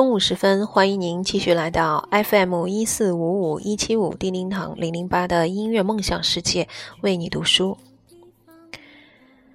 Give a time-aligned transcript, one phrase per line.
[0.00, 6.66] 中午时分，欢迎您继续来到 FM 一四五五一七五叮铃堂零零八的音乐梦想世界，
[7.02, 7.76] 为你读书。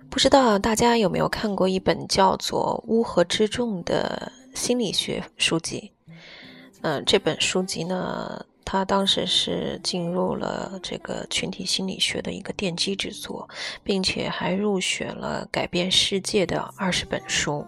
[0.08, 5.91] 不知道大家有没有看过一本叫做《乌合之众》的心理学书籍？
[6.84, 13.50] 嗯，这本书籍呢，它当时是进入了这个群体心理学的一个奠基之作，
[13.84, 17.66] 并且还入选了改变世界的二十本书。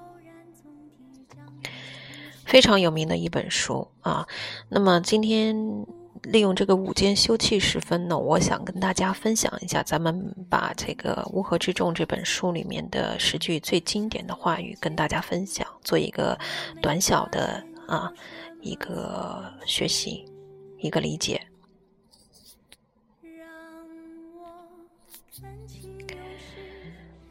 [2.48, 4.26] 非常有名的一本书啊，
[4.70, 5.54] 那么今天
[6.24, 16.40] 利用这个午间休憩时分呢，我想跟大家分享一下，咱们把这个《乌合之众》这本书里面的十句最经典的话语跟大家分享，做一个
[16.82, 18.10] 短小的啊
[18.62, 20.26] 一个学习，
[20.80, 21.46] 一个理解。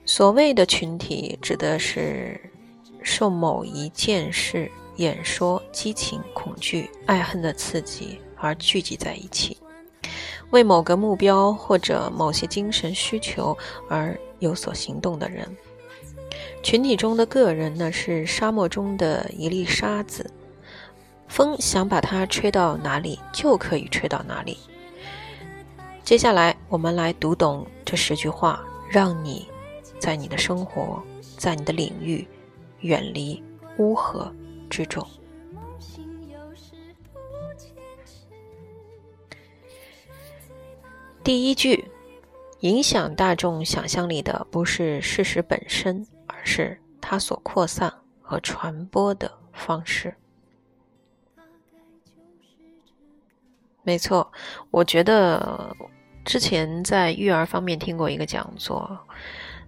[0.04, 2.38] 所谓的群体，指的是
[3.02, 4.70] 受某一件事。
[4.96, 9.56] 演说、激情、恐惧、爱恨的刺激而聚集在一起，
[10.50, 13.56] 为某个目标或者某些精神需求
[13.88, 15.46] 而有所行动的人。
[16.62, 20.30] 群体中的个人呢，是沙漠中的一粒沙子，
[21.28, 24.58] 风想把它吹到哪里，就可以吹到哪里。
[26.02, 29.46] 接下来，我们来读懂这十句话，让你
[29.98, 31.02] 在你的生活，
[31.36, 32.26] 在你的领域，
[32.80, 33.42] 远离
[33.78, 34.32] 乌合。
[34.68, 35.06] 之中，
[41.22, 41.84] 第一句，
[42.60, 47.92] 影响大众想象力的不是事实本身，而是它所扩散
[48.22, 50.14] 和传播的方式。
[53.82, 54.32] 没错，
[54.70, 55.76] 我觉得
[56.24, 58.98] 之前在育儿方面听过一个讲座，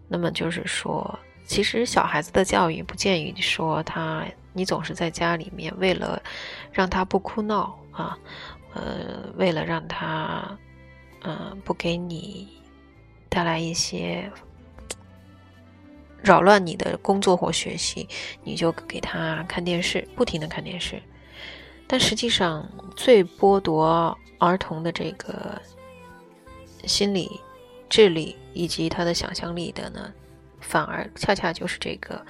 [0.08, 1.18] 那么就是说，
[1.48, 4.24] 其实小孩子的教育不建议说他。
[4.54, 6.20] 你总是在家里面，为了
[6.72, 8.18] 让他不哭闹啊，
[8.74, 10.58] 呃，为了让他，
[11.22, 12.48] 嗯，不给你
[13.28, 14.28] 带来一些
[16.20, 18.08] 扰乱你的工作或学习，
[18.42, 21.00] 你就给他看电视，不停的看电视。
[21.86, 25.60] 但实际上，最剥夺儿童的这个
[26.84, 27.40] 心理、
[27.88, 30.12] 智力以及他的想象力的呢，
[30.60, 32.24] 反而恰恰就是这个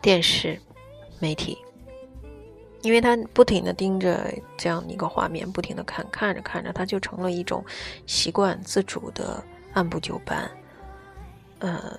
[0.00, 0.60] 电视。
[1.20, 1.56] 媒体，
[2.80, 7.64] 因为他不停的盯着这样一个画面，不停的看，看着看着，他就成了一种
[8.06, 9.40] 习惯，自主的
[9.72, 10.50] 按部就班。
[11.60, 11.96] 呃，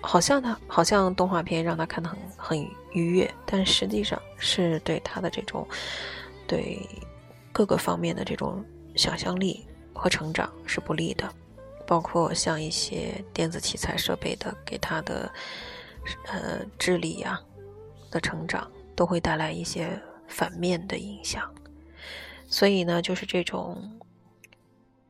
[0.00, 5.64] 好像他好像动画片让他看的很很愉悦，但实际上是对他的这种
[6.48, 6.76] 对
[7.52, 8.64] 各个方面的这种
[8.96, 11.32] 想象力和成长是不利的，
[11.86, 15.32] 包括像一些电子器材设备的给他的
[16.26, 17.40] 呃智力呀。
[18.12, 19.98] 的成长都会带来一些
[20.28, 21.50] 反面的影响，
[22.46, 23.98] 所以呢，就是这种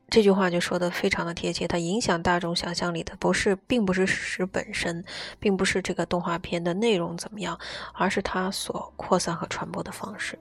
[0.09, 1.67] 这句话就说的非常的贴切。
[1.67, 5.03] 它影响大众想象力的不是，并不是事实本身，
[5.37, 7.59] 并不是这个动画片的内容怎么样，
[7.93, 10.39] 而是它所扩散和传播的方式。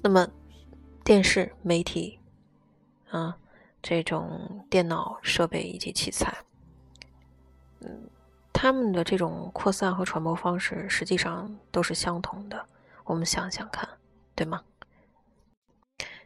[0.00, 0.28] 那么，
[1.02, 2.20] 电视媒体
[3.10, 3.36] 啊，
[3.82, 6.32] 这种电脑设备以及器材，
[7.80, 8.08] 嗯。
[8.54, 12.64] 他们的这种扩散和传播方式实际上都是相同的，
[13.02, 13.88] 我们想想看，
[14.36, 14.62] 对吗？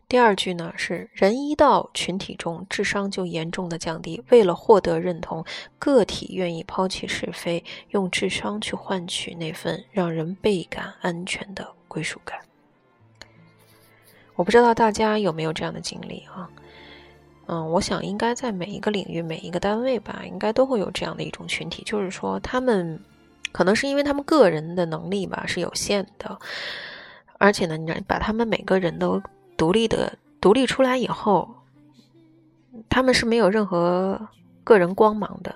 [0.07, 4.23] 第二句呢是人一到群体中，智商就严重的降低。
[4.29, 5.47] 为了获得认同，
[5.79, 12.41] 个体愿意抛弃是非，用智商去换取那份让人倍感安全的归属感。
[14.35, 16.51] 我不知道大家有没有这样的经历啊？
[17.49, 23.01] 嗯，我想应该在每一个领域、每一个单位吧，应该都会有这样的一种群体，就是说他们
[23.53, 26.37] 可能是因为他们个人的能力吧是有限的，
[27.39, 29.23] 而且呢，你把他们每个人都
[29.57, 31.49] 独立的独立出来以后，
[32.89, 34.21] 他们是没有任何
[34.65, 35.55] 个人光芒的，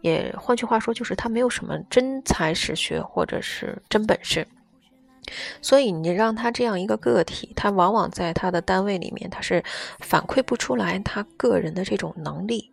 [0.00, 4.46] 也换句话说，就是他没有什么真才实学或者是真本事。
[5.62, 9.64] 所以你让他这样一个个体，他往往在他的单位里面，他是
[10.00, 12.70] 反馈不出来他个人的这种能力，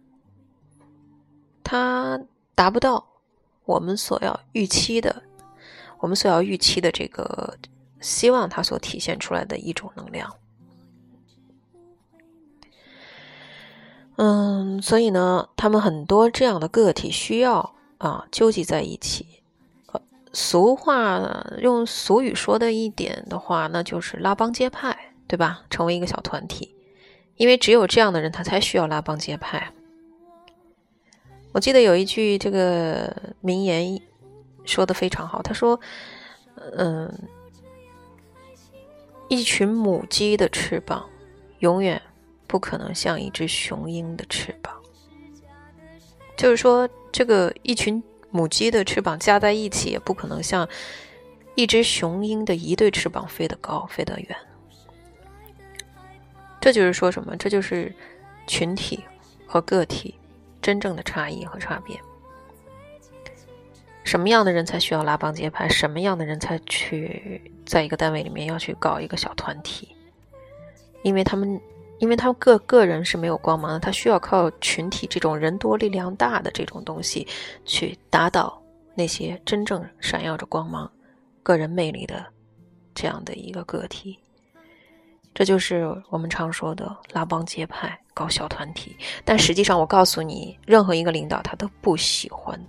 [1.64, 2.20] 他
[2.56, 3.08] 达不到
[3.66, 5.24] 我们所要预期的，
[6.00, 7.56] 我们所要预期的这个
[8.02, 10.36] 希望他所体现出来的一种能量。
[14.18, 19.39] 嗯，所以呢，他们很多这样的个体需要啊纠集在一起。
[20.32, 25.64] 俗话用俗语说的一点的话，那就是拉帮结派，对吧？
[25.70, 26.76] 成为一个小团体，
[27.36, 29.74] 因为只有这样的人，他才需要拉帮结派。
[31.52, 34.00] 我记得有一句这个名言
[34.66, 35.80] 说的非常好，他说
[36.78, 37.12] ：“嗯，
[39.30, 41.10] 一群母鸡的翅膀
[41.58, 42.00] 永远
[42.46, 44.76] 不可能像一只雄鹰的翅膀。
[46.38, 50.68] 就是说，这个一群母鸡的翅膀加在一起，也不可能像
[51.56, 54.38] 一只雄鹰的一对翅膀飞得高、飞得远。
[56.62, 57.36] 这就是说什么？
[57.38, 57.94] 这就是
[58.48, 59.04] 群体
[59.46, 60.16] 和个体
[60.62, 62.00] 真正的差异和差别。
[64.04, 65.70] 什么样的人才需要拉帮结派？
[65.70, 69.96] 什么样的人才去在一个单位里面要去搞一个小团体？
[71.04, 71.60] 因为他们。
[72.00, 77.28] 因为他个个人是没有光芒的，他需要靠群体这种人多力量大的这种东西，
[77.66, 78.62] 去打倒
[78.96, 80.90] 那些真正闪耀着光芒、
[81.44, 82.26] 个人魅力的
[82.96, 84.18] 这样的一个个体。
[85.34, 88.98] 这就是我们常说的拉帮结派、搞小团体。
[89.24, 92.60] 但实际上，我告诉你，任何一个领导他都不喜欢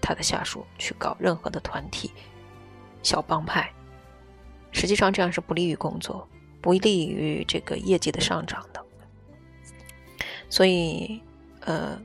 [0.00, 2.10] 他的下属去搞任何的团体、
[3.02, 3.70] 小帮派。
[4.72, 6.28] 实际上，这样是不利于工作。
[6.60, 8.84] 不利于这个业绩的上涨的，
[10.50, 11.22] 所以，
[11.60, 11.96] 呃，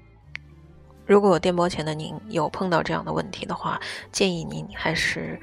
[1.05, 5.39] 如果电波前的您有碰到这样的问题的话，建议您还是，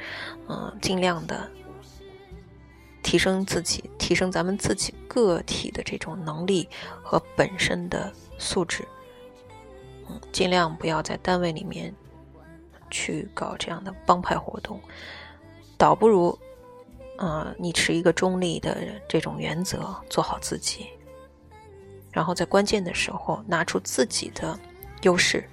[0.49, 1.51] 嗯，尽量的
[3.03, 6.69] 提升自己，提升咱们自己个体的这种能力
[7.03, 8.87] 和本身的素质，
[10.09, 11.93] 嗯，尽量不要在单位里面
[12.91, 14.81] 去搞这样的帮派活动，
[15.77, 16.39] 倒不如。
[17.20, 20.87] 呃，你持一个中立的这种原则，做好自己，
[22.11, 24.58] 然后在关键的时候拿出自己的
[25.02, 25.46] 优势，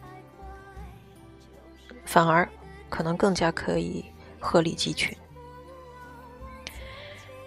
[2.06, 2.48] 反而
[2.88, 4.06] 可能更加可以
[4.40, 5.14] 鹤立鸡群。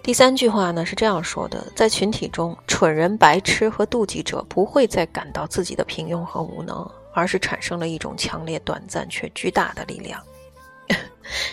[0.02, 10.22] 第三句话呢是这样说的：在群体中，蠢人、白痴和妒忌者不会再感到自己的平庸和无能，而是产生了一种强烈、短暂却巨大的力量。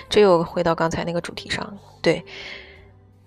[0.10, 2.26] 这又回到刚才那个主题上，对，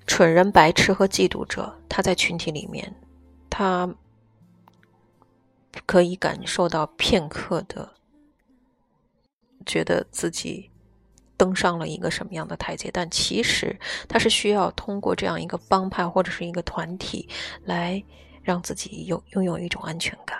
[0.06, 2.94] 蠢人、白痴和嫉妒者，他在群体里面，
[3.48, 3.94] 他
[5.86, 7.92] 可以感受到片刻的，
[9.64, 10.70] 觉得自己
[11.36, 17.28] 登上了一个什么样的台阶，但其实他是需要通过这样一个帮派或者是一个团体
[17.64, 18.02] 来
[18.42, 20.38] 让自己有拥有一种安全感，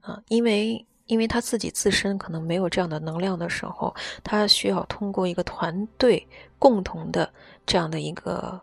[0.00, 0.86] 啊，因为。
[1.10, 3.92] 因为他自己自身可能没有这样的能量的时候，
[4.22, 6.24] 他需要通过一个团队
[6.56, 7.34] 共同的
[7.66, 8.62] 这样的一个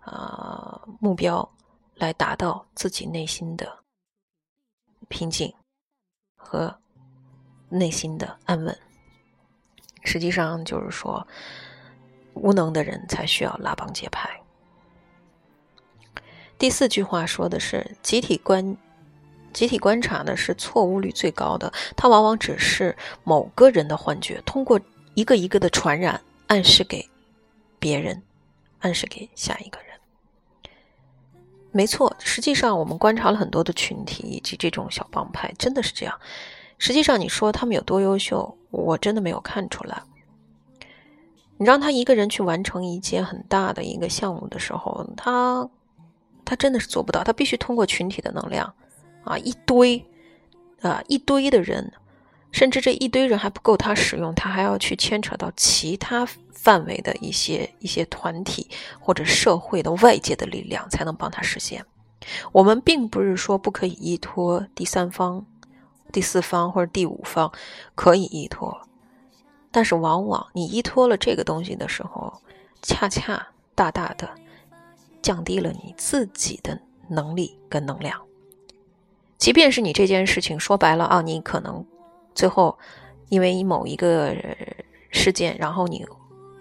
[0.00, 1.50] 啊目标，
[1.94, 3.78] 来达到自己内心的
[5.08, 5.50] 平静
[6.36, 6.78] 和
[7.70, 8.78] 内心的安稳。
[10.04, 11.26] 实际上就是说，
[12.34, 14.38] 无能的人才需要拉帮结派。
[16.58, 18.76] 第四句话说的是集体观。
[19.52, 24.80] 集体观察呢是错误率最高的，它往往只是某个人的幻觉，通过
[25.14, 27.08] 一个一个的传染，暗示给
[27.78, 28.22] 别人，
[28.80, 29.86] 暗示给下一个人。
[31.72, 36.18] 没错，实际上我们观察了很多的群体以及这种小帮派，真的是这样。
[36.78, 40.02] 实际上你说他们有多优秀，我真的没有看出来。
[41.58, 45.68] 你让他一个人去完成一件很大的一个项目的时候，他
[46.44, 48.74] 他真的是做不到，他必须通过群体的能量。
[49.26, 50.06] 啊，一堆，
[50.80, 51.92] 啊，一堆的人，
[52.52, 61.84] 甚至这一堆人还不够他使用，他还要去牵扯到其他范围的一些一些团体或者社会的外界的力量，才能帮他实现。
[62.52, 65.44] 我们并不是说不可以依托第三方、
[66.12, 67.52] 第四方或者第五方，
[67.96, 68.80] 可以依托，
[69.72, 72.32] 但是往往你依托了这个东西的时候，
[72.80, 74.30] 恰恰大大的
[75.20, 78.20] 降低了你自己的能力跟能量。
[79.38, 81.84] 即便是你这件事情说白了啊，你可能
[82.34, 82.76] 最后
[83.28, 84.34] 因为某一个
[85.10, 86.04] 事件，然后你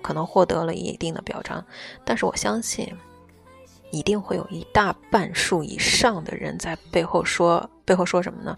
[0.02, 1.66] 可能获得了一定的表彰，
[2.04, 2.88] 但是我相信
[3.92, 8.56] 一定会有一大半数以上的人在背后说背后说什么呢？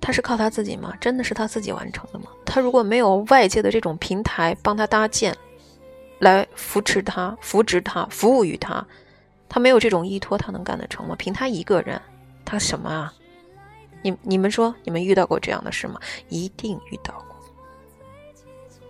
[0.00, 0.92] 他是靠他自己吗？
[1.00, 2.26] 真的是他自己完成的吗？
[2.44, 5.36] 他如果没有外界的这种平台帮他搭建，
[6.18, 8.84] 来扶持他、扶植他、服务于他，
[9.48, 11.14] 他没有这种依托，他能干得成吗？
[11.16, 12.00] 凭他一个人？
[12.48, 13.12] 他什么啊？
[14.00, 16.00] 你你们说，你们遇到过这样的事吗？
[16.30, 17.36] 一定遇到过。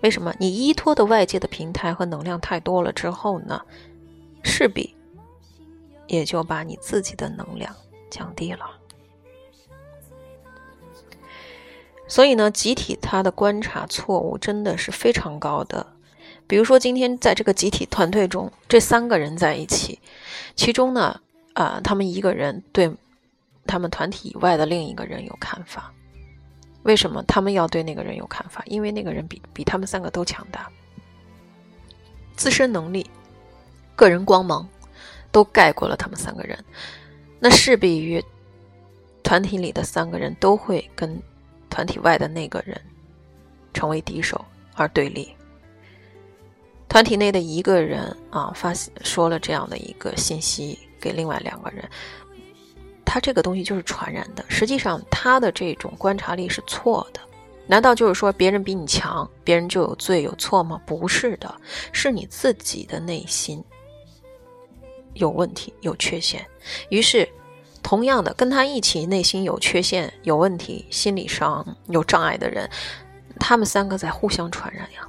[0.00, 0.32] 为什么？
[0.38, 3.60] 你依托的外界的平台和能量太多了之后呢，
[4.44, 4.94] 势必
[6.06, 7.74] 也就把你自己的能量
[8.08, 8.70] 降低了。
[12.06, 15.84] 所以呢，集体他的观察错误真的是非常高的。
[16.46, 19.98] 比如说，今天在这个集体团队中，这三个人在一起，
[20.54, 21.20] 其中呢，
[21.54, 22.94] 啊，他们一个人对。
[23.68, 25.92] 他们团体以外的另一个人有看法，
[26.82, 28.62] 为什么他们要对那个人有看法？
[28.66, 30.68] 因为那个人比比他们三个都强大，
[32.34, 33.08] 自身能力、
[33.94, 34.66] 个人光芒
[35.30, 36.64] 都盖过了他们三个人，
[37.38, 38.24] 那势必于
[39.22, 41.20] 团体里的三个人都会跟
[41.68, 42.80] 团体外的那个人
[43.74, 44.42] 成为敌手
[44.74, 45.30] 而对立。
[46.88, 48.72] 团体内的一个人啊，发
[49.02, 51.86] 说了这样的一个信息给另外两个人，
[53.08, 54.44] 他这个东西就是传染的。
[54.48, 57.20] 实际上，他的这种观察力是错的。
[57.66, 60.78] 难道就是说别人比你强，别人就有罪有错吗？
[60.84, 61.54] 不是的，
[61.90, 63.64] 是你自己的内心
[65.14, 66.46] 有问题、有缺陷。
[66.90, 67.26] 于是，
[67.82, 72.68] 同样的，跟他一起内心有缺陷、有问题、心理上有障碍的人，
[73.40, 75.08] 他们三个在互相传染呀。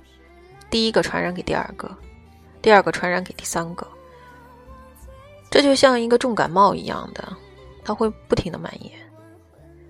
[0.69, 1.89] 第一个传染给第二个，
[2.61, 3.87] 第二个传染给第三个，
[5.49, 7.35] 这就像一个重感冒一样的，
[7.89, 8.91] 它会不停的蔓延。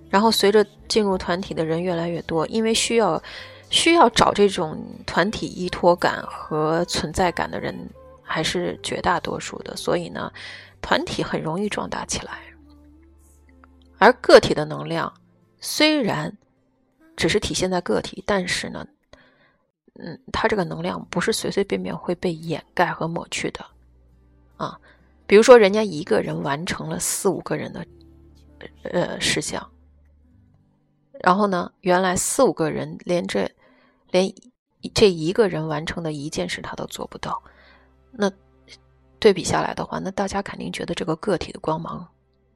[0.10, 3.22] 然后随着进入团体的人越来越多，因为需要
[3.70, 7.76] 需要找这种团体依托感和存在感的人
[8.24, 10.32] 还是绝大多数的，所以呢，
[10.82, 12.40] 团体很容易壮大起来。
[13.98, 15.14] 而个体的能量
[15.60, 16.38] 虽然
[17.18, 18.88] 只是体现在个体，但是呢。
[20.02, 23.66] 嗯，他这个能量不是随随便便会被掩盖和抹去的，
[24.56, 24.80] 啊，
[25.30, 27.86] 比如说人家一个人完成了四五个人的
[28.82, 29.72] 呃事项，
[31.22, 33.48] 然后呢，原来四五个人连这
[34.10, 34.34] 连
[34.92, 37.44] 这一个人完成的一件事他都做不到，
[38.12, 38.32] 那
[39.20, 42.10] 对比下来的话，那大家肯定觉得这个个体的光芒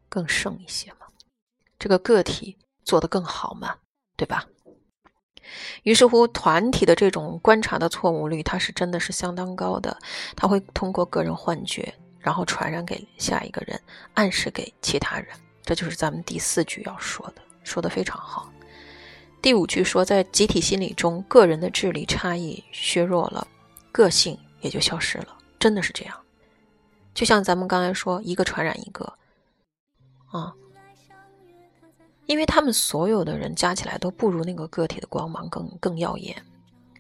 [0.10, 1.06] 更盛一些嘛，
[1.78, 3.76] 这个个体做得更好嘛，
[4.18, 4.48] 对吧？
[5.84, 9.96] 于是乎，团体的这种观察的错误率，它是真的是相当高的。
[10.36, 13.80] 它会通过个人幻觉，然后传染给下一个人，
[14.16, 15.28] 暗示给其他人。
[15.64, 18.52] 这就是咱们第四句要说的，说的非常好。
[19.42, 23.46] 第五句说，在集体心理中，个人的智力差异削弱了，
[23.92, 25.38] 个性也就消失了。
[25.60, 26.18] 真的是这样。
[27.14, 29.14] 就像咱们刚才说，一个传染一个，
[30.32, 30.54] 啊。
[32.26, 36.42] 因为他们所有的人加起来都不如那个个体的光芒更更耀眼，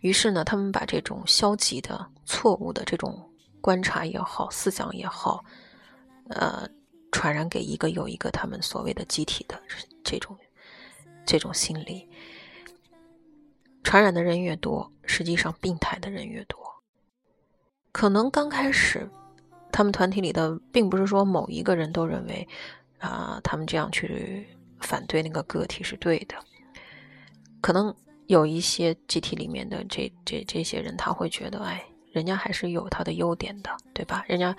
[0.01, 3.17] 于是呢，他们把这种消极的、错误的这种
[3.63, 5.45] 观察也好、思想也好，
[6.27, 6.67] 呃，
[7.13, 9.57] 传染给一个又一个他们所谓的集体的
[10.03, 10.37] 这种
[11.25, 12.09] 这种心理。
[13.81, 16.59] 传染的人越多，实际上病态的人越多。
[17.93, 19.09] 可能刚开始，
[19.71, 22.45] 他们团体里的并不是说某一个人都认为
[22.99, 24.45] 啊，他们这样去。
[24.81, 26.35] 反对那个个体是对的，
[27.61, 27.95] 可能
[28.27, 31.81] 有一些集体里面的这这这些人，他会觉得，哎，
[32.13, 34.23] 人家还是有他的优点的，对吧？
[34.27, 34.55] 人家，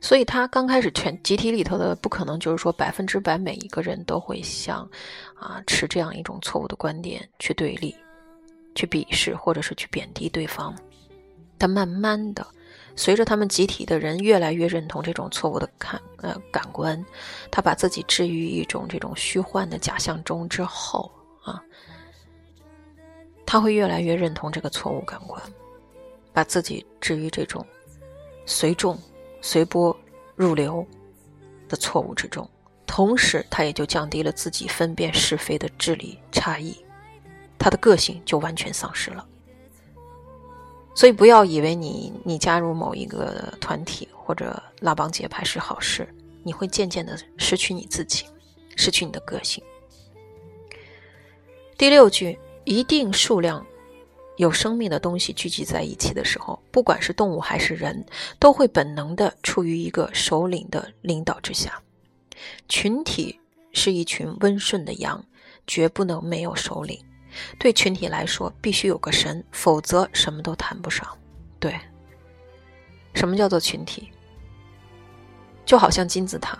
[0.00, 4.86] 所以他刚开始全集体里头的不可能就是说百分之百每一个人都会像
[5.34, 7.94] 啊持这样一种错误的观点去对立、
[8.74, 10.74] 去鄙视或者是去贬低对方，
[11.56, 12.44] 但慢慢的。
[12.98, 17.04] 随着他们集体的人越来越认同这种错误的看呃感官，
[17.50, 21.12] 他把自己置于一种这种虚幻的假象中之后
[21.44, 21.62] 啊，
[23.44, 25.40] 他会越来越认同这个错误感官，
[26.36, 27.64] 把自己置于这种
[28.44, 29.00] 随众
[29.40, 29.98] 随波
[30.34, 30.86] 入流
[31.66, 32.46] 的错误之中，
[32.86, 36.76] 同时他也就降低了自己分辨是非的智力差异，
[37.58, 39.26] 他的个性就完全丧失了。
[40.94, 46.06] 所以不要以为你你加入某一个团体或者拉帮结派是好事，
[46.42, 48.26] 你会渐渐的失去你自己，
[48.76, 49.64] 失去你的个性。
[51.78, 53.66] 第六句，一定数量
[54.36, 58.04] 有生命的东西聚集在一起的时候，不管是动物还是人，
[58.38, 61.82] 都会本能的处于一个首领的领导之下。
[62.68, 63.40] 群体
[63.72, 65.24] 是一群温顺的羊，
[65.66, 67.02] 绝不能没有首领。
[67.58, 71.06] 对群体来说，必须有个神，否则什么都谈不上。
[71.58, 71.78] 对，
[73.14, 74.10] 什么叫做群体？
[75.64, 76.58] 就好像金字塔。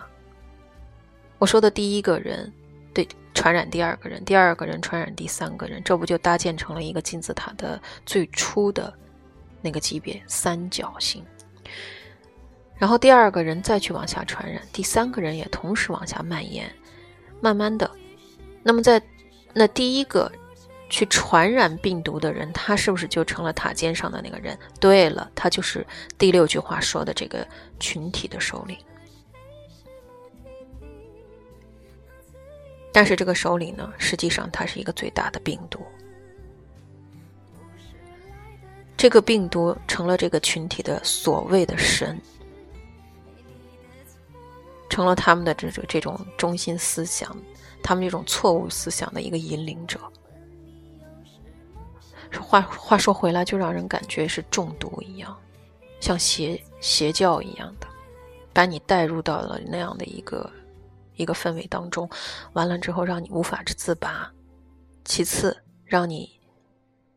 [1.38, 2.50] 我说的第一个人，
[3.36, 8.92] 传染第二个人，第二个人传染第三个人，这不就搭建成了一个金字塔的最初的
[9.60, 11.24] 那个级别三角形？
[12.76, 16.68] 然后第二个人再去往下传染，第三个人也同时往下蔓延，
[17.40, 17.88] 慢慢的，
[18.62, 19.00] 那么在
[19.52, 20.32] 那第一个。
[20.88, 24.56] 去传染病毒的人，他是不是就成了塔尖上的那个人？
[24.78, 25.84] 对了，他就是
[26.16, 27.44] 第六句话说的这个
[27.80, 28.78] 群体的首领。
[32.96, 35.80] 但是这个首领呢，实际上他是一个最大的病毒。
[38.96, 42.18] 这个病毒成了这个群体的所谓的神，
[44.88, 47.36] 成了他们的这种这种中心思想，
[47.82, 50.00] 他们这种错误思想的一个引领者。
[52.40, 55.36] 话话说回来，就让人感觉是中毒一样，
[56.00, 57.86] 像邪邪教一样的，
[58.54, 60.50] 把你带入到了那样的一个
[61.16, 62.08] 一个氛围当中，
[62.52, 64.30] 完了之后让你无法自拔。
[65.04, 66.40] 其次，让你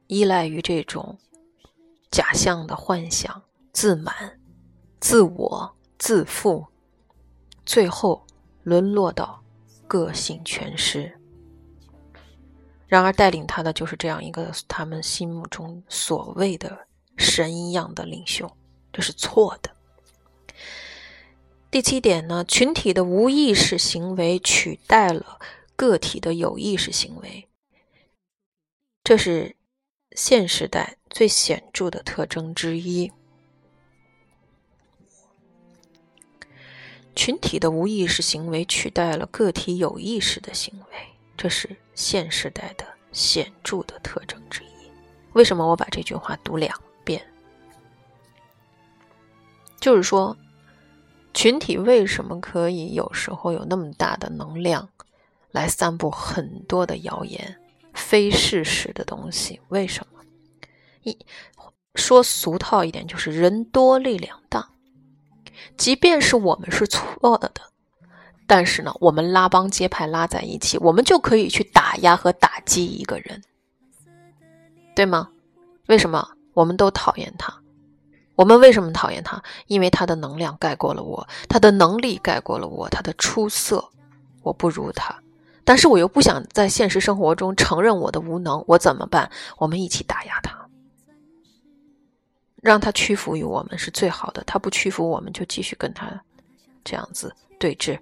[0.07, 1.17] 依赖于这种
[2.11, 3.41] 假象的幻想、
[3.71, 4.39] 自满、
[4.99, 6.65] 自我、自负，
[7.65, 8.25] 最后
[8.63, 9.41] 沦落到
[9.87, 11.11] 个性全失。
[12.87, 16.75] 然而，带领他的就是这样一个他们心目中所谓的
[17.17, 18.51] 神一样的领袖，
[18.91, 19.69] 这是错的。
[21.71, 25.39] 第七点呢，群体的无意识行为取代了
[25.75, 27.47] 个体的有意识行为，
[29.03, 29.55] 这是
[30.13, 33.11] 现时代最显著的特征之一。
[37.15, 40.97] 群体的无意识行为取代了个体有意识的行为，
[41.37, 41.77] 这是。
[41.99, 44.89] 现时代的显著的特征之一。
[45.33, 47.21] 为什么我把这句话读两遍？
[49.81, 50.37] 就是说，
[51.33, 54.89] 群体为什么可以有时候有那么大的能量
[55.51, 57.57] 来散布很多的谣言、
[57.93, 59.59] 非事实的东西？
[59.69, 60.21] 为什么？
[61.03, 61.17] 一
[61.95, 64.69] 说俗套一点，就是人多力量大。
[65.77, 67.51] 即便是我们是错的。
[68.47, 73.43] 但是呢，我们拉帮结派拉在一起，我们就可以去打压和打击一个人，
[74.95, 75.29] 对吗？
[75.87, 77.58] 为什么我们都讨厌他？
[78.39, 79.43] 我们为什么讨厌他？
[79.67, 83.85] 因为他的能量盖过了我，他的能力盖过了我，他的出色，
[84.43, 85.13] 我不如他。
[85.65, 89.29] 但是我又不想在现实生活中承认我的无能，我怎么办？
[89.57, 90.57] 我们一起打压他，
[92.61, 94.41] 让他屈服于我们是最好的。
[94.45, 96.09] 他不屈服，我们就继续跟他
[96.85, 97.99] 这样子对峙。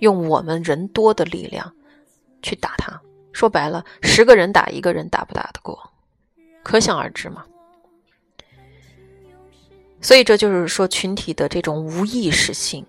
[0.00, 1.74] 用我们人多的力量
[2.42, 3.00] 去打他，
[3.32, 5.90] 说白了，十个人打一个人打不打得过，
[6.62, 7.42] 可想而知嘛。
[10.02, 12.84] 所以这就是说，群体的这种无意识性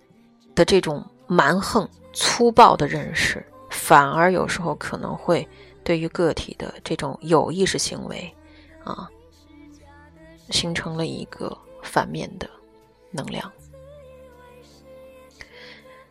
[0.55, 5.47] 的这种蛮横粗暴的认识，反而有时候可能会
[5.83, 8.35] 对于个体的这种有意识行为
[8.83, 9.07] 啊，
[10.49, 12.49] 形成了一个反面的
[13.11, 13.49] 能量。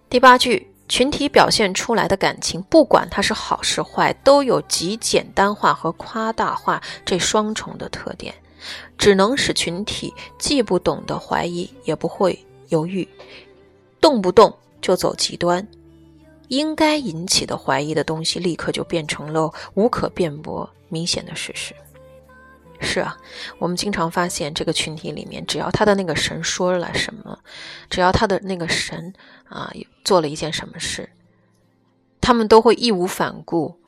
[0.08, 0.68] 第八句。
[0.88, 8.34] 群体表现出来的感情，不管它是好是坏，都有极简单化和夸大化这双重的特点，
[8.98, 13.08] 只能使群体既不懂得怀疑，也不会犹豫，
[14.00, 15.66] 动不动就走极端。
[16.48, 21.74] 应该引起的怀疑的东西，立刻就变成了无可辩驳、明显的事实。
[22.78, 23.16] 是啊，
[23.58, 27.38] 我们经常发现这个群体里面，只要他的那个神说了什么，
[27.88, 29.14] 只要他的那个神
[29.48, 29.72] 啊
[30.04, 31.08] 做了一件什么事，
[32.20, 33.80] 他们都会义无反顾，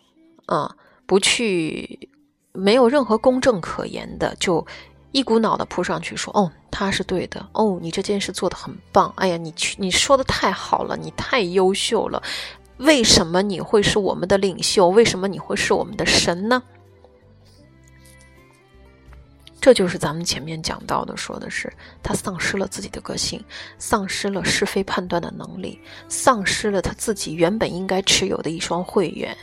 [0.46, 2.08] 啊，不去
[2.54, 4.64] 没有任何公正可言的，就
[5.10, 12.22] 一股脑的扑上去说，哦，他是对的，哦，你这件事做得很棒，哎呀，你去你说的太好了，你太优秀了，
[12.78, 14.88] 为什么你会是我们的领袖？
[14.88, 16.62] 为什么你会是我们的神呢？
[19.64, 21.72] 这就是咱们前面讲到的，说的是
[22.02, 23.42] 他丧失了自己的个性，
[23.78, 29.34] 丧失了是非判断的能力，丧失了他自己原本应该持有的一双慧眼，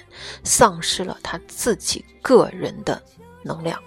[0.43, 3.01] 丧失了他自己个人的
[3.41, 3.81] 能量。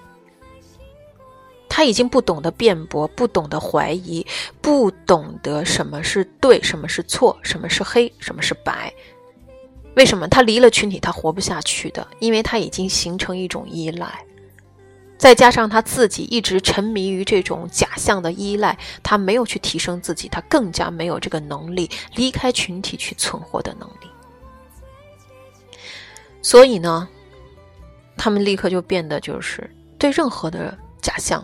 [1.69, 4.27] 他已经不懂得辩驳，不懂得怀疑，
[4.61, 8.93] 不懂得什么是对，什么是错，什么是黑，什么是白。
[9.95, 12.05] 为什么他离了群体他活不下去的？
[12.19, 14.13] 因为他已经形成一种依赖。
[15.17, 24.09] 再加上他自己一直沉迷于这种假象的依赖，他没有去提升自己，他更加没有这个能力离开群体去存活的能力。
[26.43, 27.09] 所以呢，
[28.17, 31.43] 他们立刻就变得就是对任何的假象，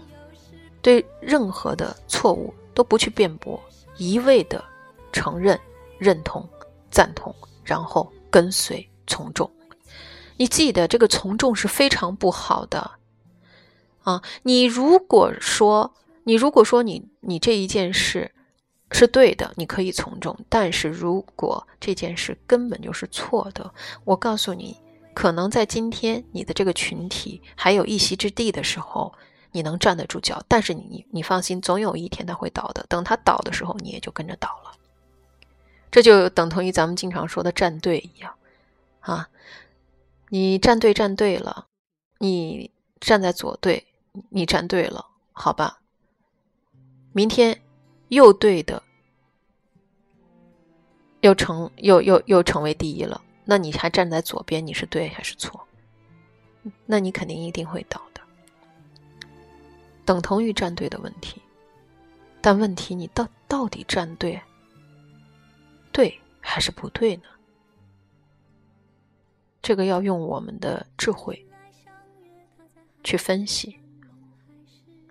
[0.83, 3.59] 对任何的错误都不去辩驳，
[3.97, 4.63] 一味的
[5.11, 5.59] 承认、
[5.97, 6.47] 认同、
[6.91, 9.51] 赞同，然后跟随从众。
[10.37, 12.91] 你记得这个从众是非常不好的。
[14.03, 18.33] 啊，你如果说你如果说你你这一件事
[18.91, 23.73] 是对的，你可以从众；但是如果这件事根本就是错的，
[24.05, 24.77] 我告诉你，
[25.15, 29.13] 可能在今天你的这个群体还有一席之地的时候，
[29.53, 30.43] 你能站得住脚。
[30.49, 32.85] 但是你你放心，总有一天他会倒的。
[32.89, 34.73] 等他倒的时候，你也就跟着倒了。
[35.91, 38.35] 这就等同于咱们经常说的站队一样
[39.01, 39.29] 啊，
[40.31, 41.67] 你站队站对了，
[42.19, 43.87] 你站在左队。
[44.29, 45.81] 你站对了，好吧。
[47.13, 47.61] 明天
[48.09, 48.83] 又对的，
[51.21, 53.23] 又成又又又成为第一了。
[53.45, 55.67] 那你还站在左边，你是对还是错？
[56.87, 58.21] 那你肯定一定会倒的。
[60.05, 61.41] 等同于站队的问题，
[62.41, 64.41] 但问题你到到底站对，
[65.91, 67.23] 对还是不对呢？
[69.63, 71.47] 这个要用我们的智慧
[73.03, 73.80] 去分析、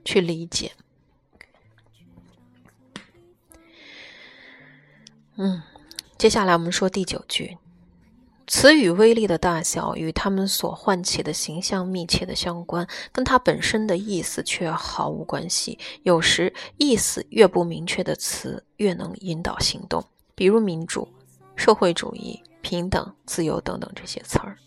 [0.10, 0.72] 去理解。
[5.36, 5.62] 嗯，
[6.18, 7.60] 接下来我们说第九句。
[8.48, 15.78] 词语威力的大小与他们所唤起的形象密切的相关，跟它本身的意思却毫无关系。
[16.02, 21.08] 有时意思越不明确的词越能引导行动，比如民主、
[21.56, 24.58] 社会主义、平等、自由等等这些词儿。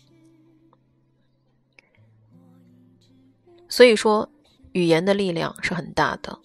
[3.67, 4.29] 所以说，
[4.73, 6.37] 语言的力量是很大的。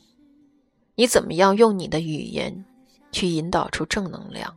[0.95, 2.65] 你怎么样用你的语言
[3.13, 4.57] 去引导出正能量，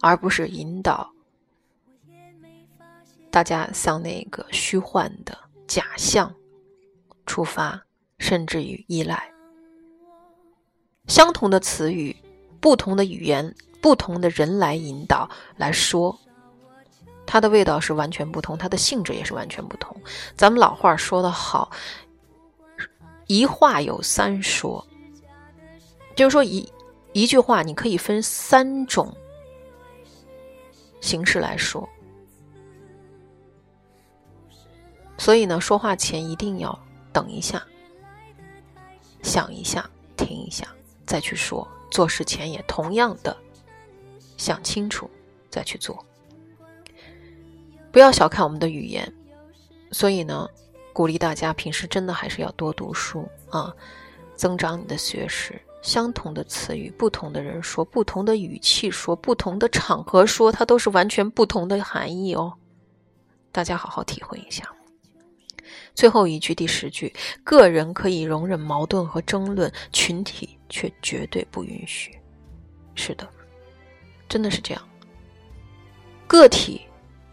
[0.00, 1.10] 而不是引导？
[3.30, 6.34] 大家向那个虚幻的假象
[7.26, 7.80] 出发，
[8.18, 9.32] 甚至于依赖。
[11.06, 12.16] 相同的词语，
[12.60, 16.18] 不同的语言，不同的人来引导来说，
[17.26, 19.96] 它的味道是完全不同，它的性质也是完全不同。
[20.36, 21.70] 咱们老话说得好，
[23.30, 24.84] 一话有三说，
[26.16, 26.68] 就是说一
[27.12, 29.16] 一句话，你可以分三种
[31.00, 31.88] 形式来说。
[35.16, 36.76] 所以呢，说话前一定要
[37.12, 37.64] 等一下，
[39.22, 40.66] 想一下，停一下，
[41.06, 41.64] 再去说。
[41.88, 43.36] 做事前也同样的
[44.36, 45.08] 想清楚
[45.48, 46.04] 再去做。
[47.92, 49.12] 不要小看我们的语言。
[49.92, 50.48] 所以呢，
[50.92, 53.74] 鼓励大家平时真的还是要多读书啊，
[54.34, 55.60] 增长你的学识。
[55.82, 62.52] 相同的词语，不同的人说，不同的语气说，不同的场合说，它都是完全不同的含义哦。
[63.50, 64.62] 大家好好体会一下。
[65.94, 67.10] 最后一句，第十句，
[67.42, 72.14] 个人可以容忍矛盾和争论，群体却绝对不允许。
[72.94, 73.26] 是的，
[74.28, 74.82] 真的是这样。
[76.26, 76.82] 个体，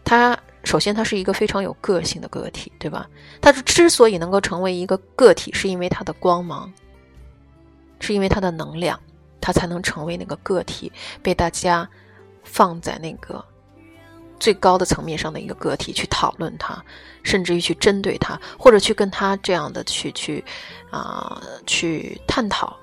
[0.04, 0.38] 他
[0.68, 3.08] 首先他是一个非常有个性的个体，对吧？
[3.40, 6.70] 他之所以能够成为一个个体，是因为他的光芒，
[8.00, 9.00] 是因为他的能量，
[9.40, 11.88] 他才能成为那个个体，被大家
[12.44, 13.42] 放在那个。
[14.38, 16.84] 最高的层面上的一个个体去讨论他，
[17.22, 20.44] 甚至于去针对他，或者去跟他这样的去去
[20.90, 22.76] 啊去探讨、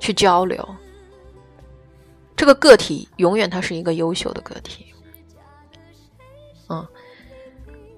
[0.00, 0.66] 去交流。
[2.34, 4.86] 这个个体永远他是一个优秀的个体，
[6.68, 6.84] 嗯，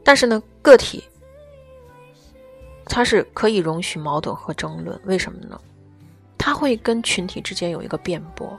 [0.05, 1.03] 但是呢，个体
[2.85, 5.61] 它是可以容许矛盾和争论，为什么呢？
[6.39, 8.57] 它会跟群体之间有一个辩驳，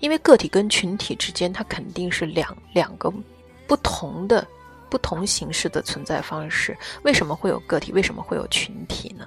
[0.00, 3.10] 因为个体跟群体之间，它肯定是两两个。
[3.64, 4.46] 不同的、
[4.90, 7.90] 不同形式的存在方式，为什么会有个体？
[7.92, 9.26] 为什么会有群体呢？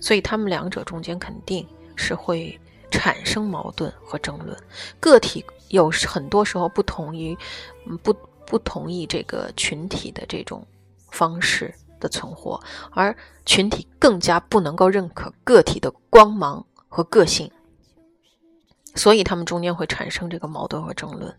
[0.00, 2.58] 所以他们两者中间肯定是会
[2.90, 4.56] 产生矛盾和争论。
[4.98, 7.36] 个体有很多时候不同于
[8.02, 8.12] 不
[8.46, 10.66] 不同意这个群体的这种
[11.10, 17.50] 方式的存活，而群体更加不能够认可个体的光芒和个性，
[18.94, 21.34] 所以他们中间会产生这个矛盾和争论。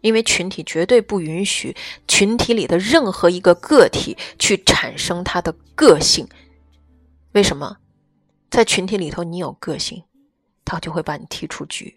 [0.00, 1.74] 因为群体绝对不允许
[2.06, 6.28] 群体里的任何一个个体去产生他的个性。
[7.32, 7.78] 为什么？
[8.50, 10.04] 在群体里头，你有个性，
[10.62, 11.96] 他就会把你踢出局。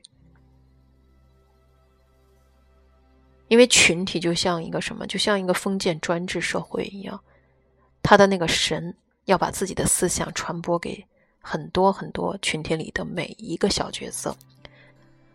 [3.47, 5.05] 因为群体就像一个什么？
[5.07, 7.19] 就像一个封建专制社会一样，
[8.01, 11.05] 他的那个神要把自己的思想传播给
[11.39, 14.35] 很多很多群体里的每一个小角色，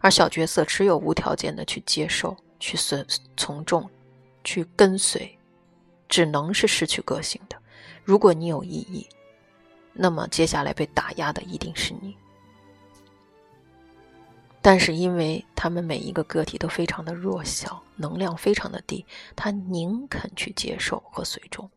[0.01, 2.37] 而小角色只有无条件的去接受。
[2.65, 3.05] 去随
[3.37, 3.91] 从众，
[4.45, 5.37] 去跟随，
[6.09, 7.57] 只能是失去个性的。
[8.05, 9.05] 如果你有异议，
[9.93, 12.17] 那么接下来被打压的一定是你。
[14.63, 19.05] 但是，因为他们每一个个体都非常的弱小，能量非常的低，
[19.37, 21.69] 他宁肯去接受和随众。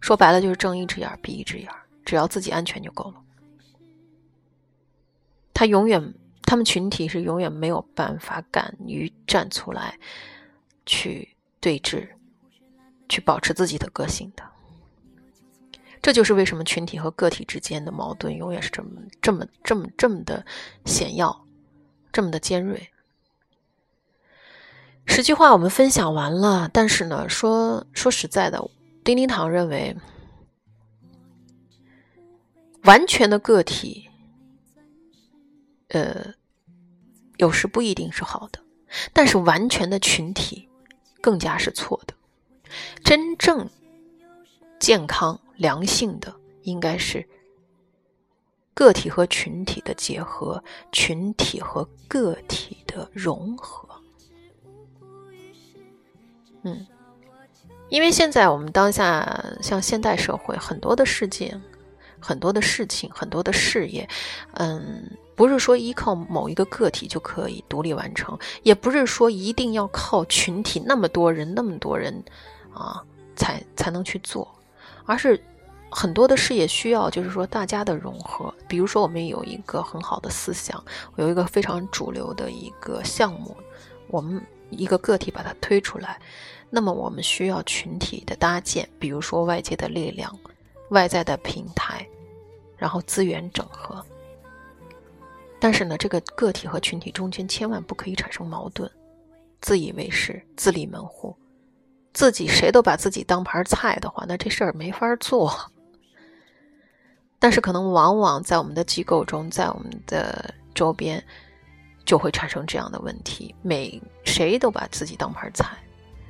[0.00, 1.70] 说白了，就是睁一只眼闭一只眼，
[2.04, 3.22] 只要自己安全就够了。
[5.54, 6.14] 他永远。
[6.42, 9.98] 他们群体是永远没有办法敢于站出来，
[10.86, 12.08] 去对峙，
[13.06, 14.42] 去保持自己的个性的。
[16.00, 18.88] 这就是为什么群体和个体之间的矛盾永远是这么、
[19.20, 20.42] 这么、这么、这么的
[20.86, 21.44] 显要，
[22.12, 22.90] 这么的尖锐。
[25.06, 28.70] 十句话我们分享完了，但是呢，说说实在的，
[29.04, 29.96] 丁丁堂认为，
[32.82, 34.08] 完全的个体，
[35.88, 36.34] 呃。
[37.38, 38.60] 有时不一定是好的，
[39.12, 40.68] 但是完全的群体
[41.20, 42.12] 更加是错的。
[43.04, 43.70] 真正
[44.80, 47.28] 健康、良性的应该是
[48.78, 50.62] 个体和群体的结合，
[50.92, 53.88] 群体和个体的融合。
[56.62, 56.86] 嗯，
[57.88, 61.60] 因为现在我们当下像现代社会，很多的事件、
[62.20, 64.08] 很多的事情、很多的事业，
[64.52, 65.10] 嗯。
[65.34, 72.12] 不是说依靠某一个个体就可以独立完成，也不是说一定要靠群体那么多人那么多人，
[72.74, 73.00] 啊，
[73.36, 74.52] 才才能去做，
[75.06, 75.40] 而是
[75.90, 78.52] 很多的事业需要就是说大家的融合。
[78.68, 80.82] 比如说我们有一个很好的思想，
[81.16, 83.56] 有一个非常主流的一个项目，
[84.08, 86.20] 我们一个个体把它推出来，
[86.68, 90.38] 那么我们需要群体的搭建，比如说外界的力量、
[90.90, 92.06] 外在的平台，
[92.76, 94.04] 然后资源整合。
[95.58, 98.88] 但是呢，这个个体和群体中间千万不可以产生矛盾，
[99.60, 101.34] 自以为是、自立门户，
[102.12, 105.50] 自己谁都把自己当盘菜的话，那这事儿没法做。
[107.38, 111.22] 但是可能往往在我们的机构中，在我们的周边，
[112.04, 115.78] 就会产生这样的问题：每谁都把自己当盘菜，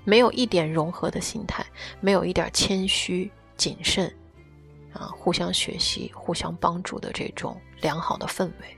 [0.04, 1.64] 没有一点融合的心态，
[2.00, 4.14] 没有一点谦虚谨慎，
[4.92, 8.76] 啊，互相学习、互相帮助的这种良好的氛围。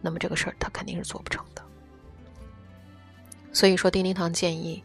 [0.00, 1.62] 那么这个事儿他肯定是做不成的。
[3.52, 4.82] 所以说，丁丁堂建议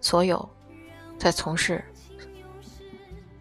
[0.00, 0.48] 所有
[1.18, 1.84] 在从事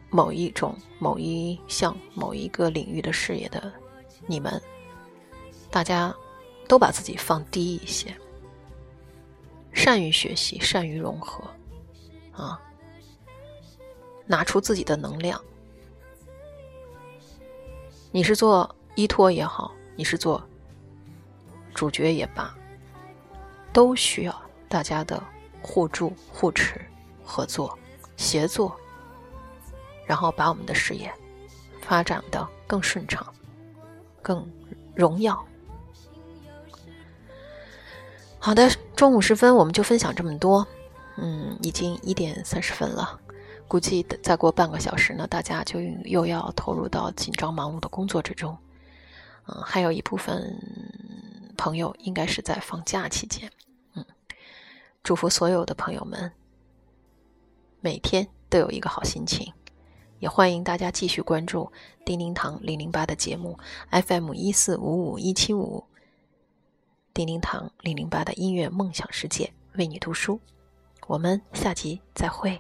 [0.09, 3.71] 某一种、某一项、某一个领域的事业的
[4.27, 4.61] 你们，
[5.69, 6.15] 大家
[6.67, 8.15] 都把自己放低一些，
[9.73, 11.43] 善于学习，善于融合，
[12.31, 12.61] 啊，
[14.25, 15.41] 拿出自己的能量。
[18.11, 20.41] 你是做依托也好，你是做。
[21.73, 22.55] 主角也罢，
[23.73, 25.21] 都需要大家的
[25.61, 26.79] 互助、互持、
[27.21, 27.77] 合作、
[28.15, 28.73] 协作，
[30.05, 31.11] 然后把我们的事业
[31.81, 33.25] 发展的更顺畅、
[34.21, 34.47] 更
[34.95, 35.45] 荣耀。
[38.39, 40.65] 好的，中午时分我们就分享这么多。
[41.17, 43.19] 嗯，已经一点三十分了，
[43.67, 48.57] 估计再过半个小时呢，大家就又要投入到紧张忙碌的工作之中。
[49.47, 50.55] 嗯，还有一部分。
[51.57, 53.49] 朋友应该是在放假期间，
[53.93, 54.05] 嗯，
[55.01, 56.29] 祝福所有的朋友们
[57.79, 59.53] 每天都有一个好心情，
[60.19, 61.71] 也欢迎大家继续关注
[62.05, 63.57] 叮叮堂零零八的节目
[63.91, 65.83] FM 一四五五一七五，
[67.13, 70.39] 叮叮堂零零八的音乐梦想世界为你读书，
[71.07, 72.59] 我们下集再会。